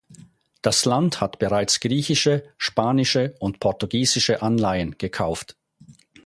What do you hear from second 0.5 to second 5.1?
Das Land hat bereits griechische, spanische und portugiesische Anleihen